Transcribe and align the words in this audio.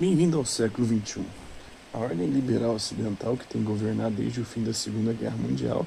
Bem-vindo 0.00 0.38
ao 0.38 0.44
século 0.44 0.86
XXI. 0.86 1.24
A 1.92 1.98
ordem 1.98 2.28
liberal 2.28 2.76
ocidental, 2.76 3.36
que 3.36 3.48
tem 3.48 3.60
governado 3.64 4.14
desde 4.14 4.40
o 4.40 4.44
fim 4.44 4.62
da 4.62 4.72
Segunda 4.72 5.12
Guerra 5.12 5.36
Mundial, 5.36 5.84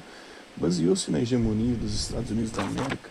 baseou-se 0.54 1.10
na 1.10 1.18
hegemonia 1.18 1.74
dos 1.76 1.94
Estados 1.94 2.30
Unidos 2.30 2.50
da 2.50 2.62
América. 2.62 3.08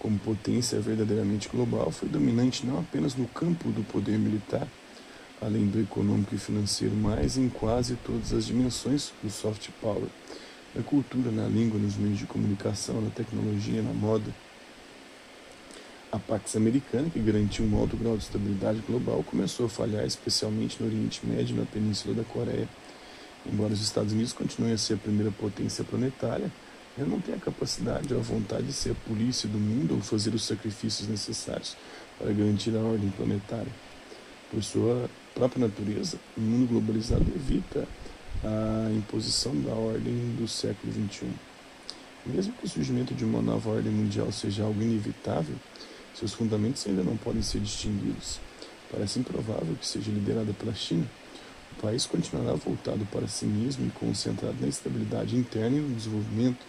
Como 0.00 0.18
potência 0.18 0.80
verdadeiramente 0.80 1.48
global, 1.48 1.92
foi 1.92 2.08
dominante 2.08 2.66
não 2.66 2.80
apenas 2.80 3.14
no 3.14 3.28
campo 3.28 3.68
do 3.68 3.84
poder 3.84 4.18
militar, 4.18 4.66
além 5.40 5.68
do 5.68 5.80
econômico 5.80 6.34
e 6.34 6.38
financeiro, 6.38 6.96
mas 6.96 7.38
em 7.38 7.48
quase 7.48 7.94
todas 8.04 8.32
as 8.32 8.46
dimensões 8.46 9.12
do 9.22 9.30
soft 9.30 9.68
power, 9.80 10.08
na 10.74 10.82
cultura, 10.82 11.30
na 11.30 11.46
língua, 11.46 11.78
nos 11.78 11.96
meios 11.96 12.18
de 12.18 12.26
comunicação, 12.26 13.00
na 13.00 13.10
tecnologia, 13.10 13.80
na 13.80 13.92
moda 13.92 14.34
Pax 16.26 16.56
Americana, 16.56 17.08
que 17.08 17.20
garantiu 17.20 17.64
um 17.64 17.78
alto 17.78 17.96
grau 17.96 18.16
de 18.16 18.24
estabilidade 18.24 18.80
global, 18.80 19.22
começou 19.22 19.66
a 19.66 19.68
falhar, 19.68 20.04
especialmente 20.04 20.76
no 20.80 20.88
Oriente 20.88 21.24
Médio 21.24 21.54
e 21.54 21.58
na 21.60 21.64
Península 21.64 22.14
da 22.14 22.24
Coreia. 22.24 22.68
Embora 23.44 23.72
os 23.72 23.80
Estados 23.80 24.12
Unidos 24.12 24.32
continuem 24.32 24.74
a 24.74 24.78
ser 24.78 24.94
a 24.94 24.96
primeira 24.96 25.30
potência 25.30 25.84
planetária, 25.84 26.50
ele 26.98 27.08
não 27.08 27.20
tem 27.20 27.34
a 27.34 27.38
capacidade 27.38 28.12
ou 28.12 28.18
a 28.18 28.22
vontade 28.22 28.66
de 28.66 28.72
ser 28.72 28.90
a 28.90 29.08
polícia 29.08 29.48
do 29.48 29.58
mundo 29.58 29.94
ou 29.94 30.00
fazer 30.00 30.34
os 30.34 30.44
sacrifícios 30.44 31.08
necessários 31.08 31.76
para 32.18 32.32
garantir 32.32 32.74
a 32.74 32.80
ordem 32.80 33.10
planetária. 33.10 33.72
Por 34.50 34.62
sua 34.64 35.08
própria 35.32 35.68
natureza, 35.68 36.18
o 36.36 36.40
mundo 36.40 36.68
globalizado 36.68 37.26
evita 37.34 37.86
a 38.42 38.90
imposição 38.92 39.54
da 39.60 39.72
ordem 39.72 40.34
do 40.36 40.48
século 40.48 40.92
XXI. 40.92 41.28
Mesmo 42.26 42.52
que 42.54 42.64
o 42.64 42.68
surgimento 42.68 43.14
de 43.14 43.24
uma 43.24 43.40
nova 43.40 43.70
ordem 43.70 43.92
mundial 43.92 44.32
seja 44.32 44.64
algo 44.64 44.82
inevitável, 44.82 45.54
seus 46.18 46.32
fundamentos 46.32 46.86
ainda 46.86 47.02
não 47.02 47.14
podem 47.16 47.42
ser 47.42 47.60
distinguidos. 47.60 48.40
Parece 48.90 49.18
improvável 49.18 49.76
que 49.78 49.86
seja 49.86 50.10
liderada 50.10 50.50
pela 50.54 50.74
China. 50.74 51.06
O 51.76 51.82
país 51.82 52.06
continuará 52.06 52.54
voltado 52.54 53.04
para 53.12 53.28
si 53.28 53.44
mesmo 53.44 53.86
e 53.86 53.90
concentrado 53.90 54.56
na 54.58 54.66
estabilidade 54.66 55.36
interna 55.36 55.76
e 55.76 55.80
no 55.80 55.94
desenvolvimento. 55.94 56.64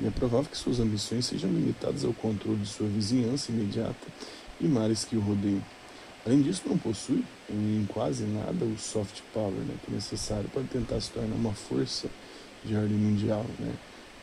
E 0.00 0.06
é 0.06 0.10
provável 0.10 0.50
que 0.50 0.56
suas 0.56 0.80
ambições 0.80 1.26
sejam 1.26 1.48
limitadas 1.50 2.04
ao 2.04 2.12
controle 2.12 2.58
de 2.58 2.68
sua 2.68 2.88
vizinhança 2.88 3.52
imediata 3.52 4.08
e 4.60 4.66
mares 4.66 5.04
que 5.04 5.16
o 5.16 5.20
rodeiam. 5.20 5.62
Além 6.26 6.42
disso, 6.42 6.62
não 6.66 6.76
possui, 6.76 7.24
em 7.48 7.86
quase 7.88 8.24
nada, 8.24 8.64
o 8.64 8.76
soft 8.78 9.20
power 9.32 9.52
né, 9.52 9.76
que 9.84 9.92
é 9.92 9.94
necessário 9.94 10.48
para 10.48 10.62
tentar 10.62 11.00
se 11.00 11.10
tornar 11.10 11.36
uma 11.36 11.52
força 11.52 12.08
de 12.64 12.74
ordem 12.74 12.96
mundial. 12.96 13.46
Né? 13.60 13.72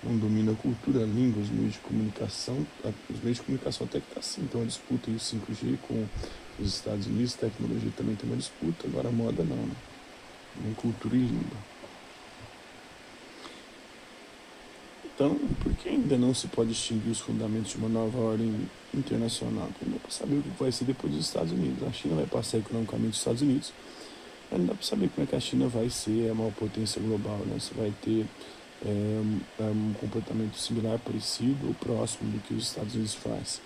Não 0.04 0.18
domina 0.18 0.52
a 0.54 0.56
cultura, 0.56 1.04
a 1.04 1.06
língua, 1.06 1.42
os 1.44 1.50
meios 1.50 1.74
de 1.74 1.80
comunicação. 1.80 2.66
Os 3.10 3.22
meios 3.22 3.38
de 3.38 3.44
comunicação 3.44 3.86
até 3.86 4.00
que 4.00 4.08
está 4.08 4.20
assim, 4.20 4.42
então 4.42 4.62
a 4.62 4.66
disputa 4.66 5.10
e 5.10 5.16
o 5.16 5.20
5G 5.20 5.78
com 5.88 6.06
os 6.60 6.76
Estados 6.76 7.08
Unidos, 7.08 7.34
tecnologia 7.34 7.92
também 7.96 8.16
tem 8.16 8.30
uma 8.30 8.38
disputa, 8.38 8.88
agora 8.88 9.12
moda 9.12 9.44
não, 9.44 9.56
né? 9.56 9.76
Nem 10.64 10.74
cultura 10.74 11.16
e 11.16 11.20
língua. 11.20 11.58
Então, 15.06 15.36
por 15.62 15.74
que 15.74 15.90
ainda 15.90 16.18
não 16.18 16.34
se 16.34 16.48
pode 16.48 16.70
distinguir 16.70 17.12
os 17.12 17.20
fundamentos 17.20 17.72
de 17.72 17.78
uma 17.78 17.90
nova 17.90 18.18
ordem 18.18 18.70
internacional? 18.94 19.70
Não 19.82 19.94
dá 19.94 20.00
para 20.00 20.12
saber 20.12 20.38
o 20.38 20.42
que 20.42 20.50
vai 20.58 20.72
ser 20.72 20.86
depois 20.86 21.14
dos 21.14 21.26
Estados 21.26 21.52
Unidos. 21.52 21.86
A 21.86 21.92
China 21.92 22.16
vai 22.16 22.26
passar 22.26 22.60
economicamente 22.60 23.10
dos 23.10 23.18
Estados 23.18 23.42
Unidos, 23.42 23.74
mas 24.50 24.60
não 24.62 24.68
dá 24.68 24.76
para 24.76 24.86
saber 24.86 25.10
como 25.10 25.28
é 25.28 25.30
que 25.30 25.36
a 25.36 25.40
China 25.42 25.68
vai 25.68 25.90
ser 25.90 26.32
a 26.32 26.34
maior 26.34 26.54
potência 26.54 27.02
global, 27.02 27.38
né? 27.48 27.60
Se 27.60 27.74
vai 27.74 27.94
ter 28.02 28.26
é, 28.86 29.22
é 29.60 29.64
um 29.64 29.94
comportamento 30.00 30.56
similar, 30.56 31.00
parecido 31.00 31.68
ou 31.68 31.74
próximo 31.74 32.32
do 32.32 32.40
que 32.40 32.54
os 32.54 32.68
Estados 32.68 32.94
Unidos 32.96 33.16
faz. 33.16 33.62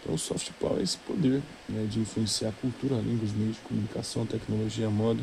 Então, 0.00 0.14
o 0.14 0.18
soft 0.18 0.50
power 0.60 0.78
é 0.78 0.82
esse 0.82 0.96
poder 0.98 1.42
né, 1.68 1.86
de 1.90 1.98
influenciar 1.98 2.50
a 2.50 2.52
cultura, 2.52 2.96
a 2.96 3.00
língua, 3.00 3.24
os 3.24 3.32
meios 3.32 3.56
de 3.56 3.62
comunicação, 3.62 4.24
tecnologia, 4.24 4.86
a 4.86 4.90
moda. 4.90 5.22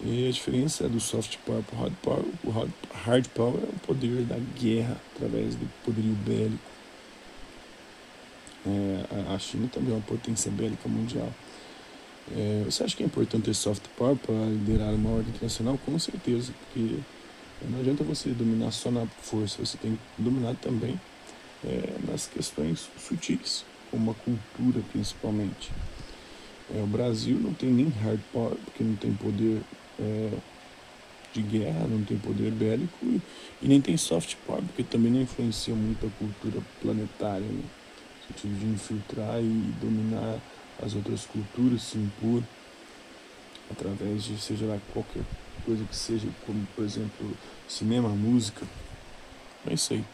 E 0.00 0.28
a 0.28 0.30
diferença 0.30 0.88
do 0.88 0.98
soft 0.98 1.36
power 1.44 1.62
para 1.62 1.76
o 1.76 1.80
hard 1.80 1.94
power, 2.02 2.24
o 2.44 2.50
hard 3.04 3.28
power 3.28 3.60
é 3.62 3.68
o 3.68 3.86
poder 3.86 4.22
da 4.24 4.38
guerra 4.58 5.00
através 5.14 5.54
do 5.54 5.68
poderio 5.84 6.14
bélico. 6.14 6.72
É, 8.64 9.34
a 9.34 9.38
China 9.38 9.68
também 9.72 9.92
é 9.92 9.94
uma 9.94 10.02
potência 10.02 10.50
bélica 10.50 10.88
mundial. 10.88 11.32
É, 12.30 12.62
você 12.64 12.84
acha 12.84 12.96
que 12.96 13.02
é 13.02 13.06
importante 13.06 13.44
ter 13.44 13.54
soft 13.54 13.82
power 13.96 14.16
para 14.16 14.34
liderar 14.34 14.94
uma 14.94 15.10
ordem 15.10 15.30
internacional? 15.30 15.78
Com 15.84 15.98
certeza, 15.98 16.52
porque 16.52 16.98
não 17.68 17.80
adianta 17.80 18.04
você 18.04 18.30
dominar 18.30 18.70
só 18.70 18.90
na 18.90 19.06
força, 19.06 19.64
você 19.64 19.76
tem 19.78 19.92
que 20.16 20.22
dominar 20.22 20.54
também 20.56 21.00
é, 21.64 21.94
nas 22.10 22.26
questões 22.26 22.88
sutis, 22.98 23.64
como 23.90 24.10
a 24.10 24.14
cultura 24.14 24.82
principalmente. 24.90 25.70
É, 26.74 26.82
o 26.82 26.86
Brasil 26.86 27.38
não 27.38 27.52
tem 27.52 27.70
nem 27.70 27.88
hard 27.88 28.20
power, 28.32 28.56
porque 28.64 28.82
não 28.82 28.96
tem 28.96 29.12
poder 29.14 29.60
é, 30.00 30.30
de 31.32 31.42
guerra, 31.42 31.86
não 31.86 32.04
tem 32.04 32.18
poder 32.18 32.50
bélico, 32.50 32.96
e, 33.02 33.20
e, 33.62 33.68
nem 33.68 33.80
tem 33.80 33.96
soft 33.96 34.36
power, 34.46 34.62
porque 34.62 34.82
também 34.82 35.12
não 35.12 35.20
influencia 35.20 35.74
muito 35.74 36.06
a 36.06 36.10
cultura 36.18 36.62
planetária, 36.80 37.46
né? 37.46 37.62
no 37.62 38.28
sentido 38.28 38.58
de 38.58 38.66
infiltrar 38.66 39.40
e 39.40 39.72
dominar 39.80 40.38
as 40.82 40.94
outras 40.94 41.26
culturas, 41.26 41.82
se 41.82 41.98
impor 41.98 42.42
através 43.72 44.24
de 44.24 44.38
seja 44.38 44.66
lá 44.66 44.78
qualquer 44.92 45.22
coisa 45.64 45.84
que 45.84 45.96
seja, 45.96 46.28
como 46.46 46.66
por 46.74 46.84
exemplo 46.84 47.30
cinema, 47.68 48.08
música. 48.08 48.66
É 49.66 49.74
isso 49.74 49.94
aí. 49.94 50.04